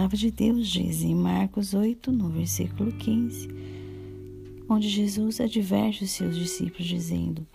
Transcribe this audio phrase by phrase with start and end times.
[0.00, 3.48] palavra de Deus diz em Marcos 8, no versículo 15,
[4.66, 7.46] onde Jesus adverte os seus discípulos, dizendo: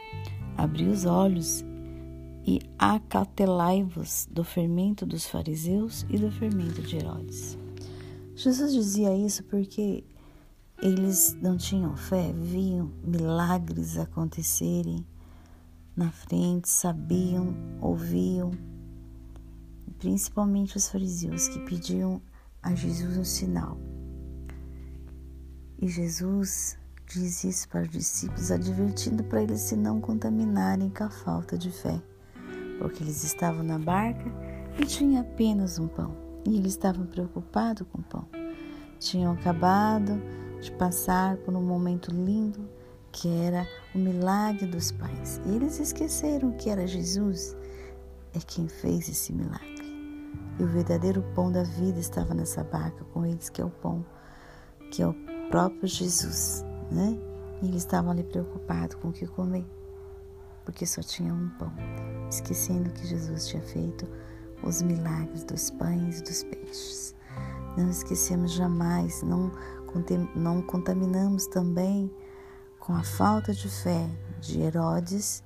[0.55, 1.65] Abri os olhos
[2.45, 7.57] e acautelai-vos do fermento dos fariseus e do fermento de Herodes.
[8.35, 10.03] Jesus dizia isso porque
[10.79, 15.03] eles não tinham fé, viam milagres acontecerem
[15.95, 18.51] na frente, sabiam, ouviam,
[19.97, 22.21] principalmente os fariseus que pediam
[22.65, 23.77] a Jesus um sinal.
[25.79, 31.09] E Jesus diz isso para os discípulos, advertindo para eles se não contaminarem com a
[31.09, 32.01] falta de fé,
[32.79, 34.25] porque eles estavam na barca
[34.79, 38.27] e tinha apenas um pão, e eles estavam preocupados com o pão.
[38.99, 40.19] Tinham acabado
[40.59, 42.67] de passar por um momento lindo
[43.11, 45.39] que era o milagre dos pais.
[45.45, 47.55] E eles esqueceram que era Jesus
[48.33, 49.84] é quem fez esse milagre.
[50.57, 54.05] E o verdadeiro pão da vida estava nessa barca com eles, que é o pão,
[54.91, 55.13] que é o
[55.49, 57.17] próprio Jesus, né?
[57.61, 59.65] E eles estavam ali preocupados com o que comer,
[60.63, 61.71] porque só tinha um pão,
[62.29, 64.07] esquecendo que Jesus tinha feito
[64.63, 67.15] os milagres dos pães e dos peixes.
[67.77, 69.51] Não esquecemos jamais, não,
[70.35, 72.09] não contaminamos também
[72.79, 75.43] com a falta de fé de Herodes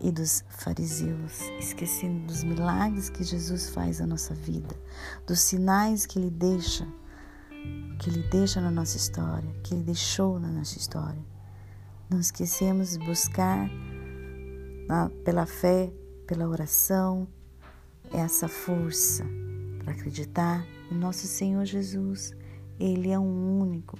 [0.00, 4.74] e dos fariseus, esquecendo dos milagres que Jesus faz na nossa vida,
[5.26, 6.86] dos sinais que ele deixa,
[7.98, 11.24] que ele deixa na nossa história, que ele deixou na nossa história.
[12.10, 13.68] Não esquecemos de buscar
[14.86, 15.90] na, pela fé,
[16.26, 17.26] pela oração,
[18.12, 19.24] essa força
[19.78, 22.32] para acreditar em nosso Senhor Jesus.
[22.78, 23.98] Ele é um único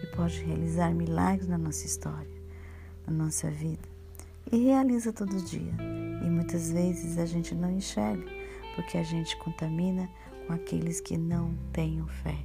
[0.00, 2.42] que pode realizar milagres na nossa história,
[3.06, 3.93] na nossa vida
[4.50, 5.72] e realiza todo dia.
[6.24, 8.24] E muitas vezes a gente não enxerga
[8.74, 10.08] porque a gente contamina
[10.46, 12.36] com aqueles que não têm fé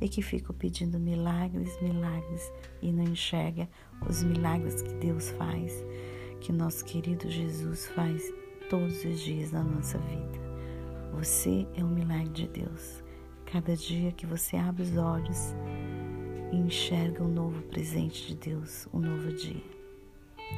[0.00, 3.68] e que ficam pedindo milagres, milagres e não enxerga
[4.08, 5.84] os milagres que Deus faz,
[6.40, 8.22] que nosso querido Jesus faz
[8.70, 10.38] todos os dias na nossa vida.
[11.14, 13.02] Você é um milagre de Deus.
[13.46, 15.54] Cada dia que você abre os olhos
[16.52, 19.77] e enxerga um novo presente de Deus, um novo dia.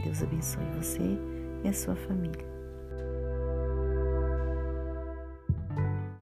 [0.05, 1.19] Deus abençoe você
[1.65, 2.60] e a sua família.